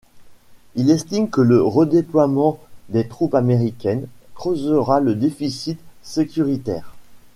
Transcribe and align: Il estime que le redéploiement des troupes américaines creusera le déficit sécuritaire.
Il 0.73 0.89
estime 0.89 1.29
que 1.29 1.41
le 1.41 1.61
redéploiement 1.61 2.57
des 2.89 3.07
troupes 3.07 3.35
américaines 3.35 4.07
creusera 4.33 4.99
le 4.99 5.13
déficit 5.13 5.77
sécuritaire. 6.01 6.95